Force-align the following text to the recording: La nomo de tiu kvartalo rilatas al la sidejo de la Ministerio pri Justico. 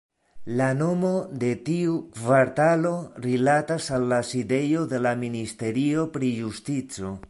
La 0.59 0.69
nomo 0.77 1.11
de 1.43 1.51
tiu 1.67 1.99
kvartalo 2.17 2.95
rilatas 3.27 3.91
al 3.99 4.09
la 4.15 4.21
sidejo 4.33 4.85
de 4.97 5.07
la 5.09 5.17
Ministerio 5.25 6.13
pri 6.19 6.37
Justico. 6.45 7.19